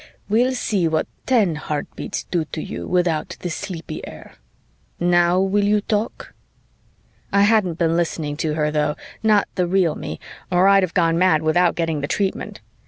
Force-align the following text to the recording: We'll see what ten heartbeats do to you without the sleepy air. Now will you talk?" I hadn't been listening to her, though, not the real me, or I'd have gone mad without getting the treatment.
We'll 0.29 0.53
see 0.55 0.87
what 0.87 1.05
ten 1.27 1.53
heartbeats 1.53 2.23
do 2.31 2.45
to 2.45 2.61
you 2.63 2.87
without 2.87 3.37
the 3.41 3.51
sleepy 3.51 4.01
air. 4.07 4.33
Now 4.99 5.39
will 5.39 5.63
you 5.63 5.81
talk?" 5.81 6.33
I 7.31 7.43
hadn't 7.43 7.77
been 7.77 7.95
listening 7.95 8.35
to 8.37 8.55
her, 8.55 8.71
though, 8.71 8.95
not 9.21 9.47
the 9.53 9.67
real 9.67 9.93
me, 9.93 10.19
or 10.51 10.67
I'd 10.67 10.81
have 10.81 10.95
gone 10.95 11.19
mad 11.19 11.43
without 11.43 11.75
getting 11.75 12.01
the 12.01 12.07
treatment. 12.07 12.61